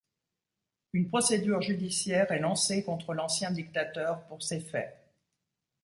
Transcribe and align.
Une 0.93 1.09
procédure 1.09 1.61
judiciaire 1.61 2.31
est 2.31 2.39
lancée 2.39 2.83
contre 2.83 3.13
l’ancien 3.13 3.51
dictateur 3.51 4.25
pour 4.25 4.41
ces 4.41 4.59
faits. 4.59 4.99